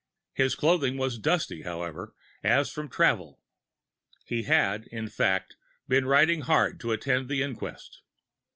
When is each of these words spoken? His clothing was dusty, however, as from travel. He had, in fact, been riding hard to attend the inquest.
His 0.33 0.55
clothing 0.55 0.97
was 0.97 1.19
dusty, 1.19 1.61
however, 1.61 2.15
as 2.43 2.71
from 2.71 2.89
travel. 2.89 3.39
He 4.25 4.41
had, 4.41 4.87
in 4.87 5.07
fact, 5.09 5.57
been 5.87 6.07
riding 6.07 6.41
hard 6.41 6.79
to 6.79 6.91
attend 6.91 7.29
the 7.29 7.43
inquest. 7.43 8.01